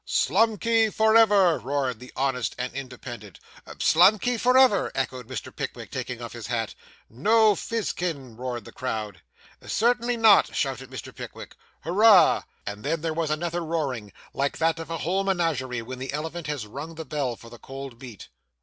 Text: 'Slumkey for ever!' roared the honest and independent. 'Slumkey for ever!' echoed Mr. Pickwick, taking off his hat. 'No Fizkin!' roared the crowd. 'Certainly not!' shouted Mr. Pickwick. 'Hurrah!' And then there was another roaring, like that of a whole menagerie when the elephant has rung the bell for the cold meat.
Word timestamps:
'Slumkey 0.03 0.89
for 0.91 1.15
ever!' 1.15 1.59
roared 1.59 1.99
the 1.99 2.11
honest 2.15 2.55
and 2.57 2.73
independent. 2.73 3.39
'Slumkey 3.77 4.35
for 4.35 4.57
ever!' 4.57 4.91
echoed 4.95 5.27
Mr. 5.27 5.55
Pickwick, 5.55 5.91
taking 5.91 6.23
off 6.23 6.33
his 6.33 6.47
hat. 6.47 6.73
'No 7.07 7.53
Fizkin!' 7.53 8.35
roared 8.35 8.65
the 8.65 8.71
crowd. 8.71 9.21
'Certainly 9.63 10.17
not!' 10.17 10.55
shouted 10.55 10.89
Mr. 10.89 11.15
Pickwick. 11.15 11.55
'Hurrah!' 11.83 12.45
And 12.65 12.83
then 12.83 13.01
there 13.01 13.13
was 13.13 13.29
another 13.29 13.63
roaring, 13.63 14.11
like 14.33 14.57
that 14.57 14.79
of 14.79 14.89
a 14.89 14.97
whole 14.97 15.23
menagerie 15.23 15.83
when 15.83 15.99
the 15.99 16.13
elephant 16.13 16.47
has 16.47 16.65
rung 16.65 16.95
the 16.95 17.05
bell 17.05 17.35
for 17.35 17.51
the 17.51 17.59
cold 17.59 18.01
meat. 18.01 18.29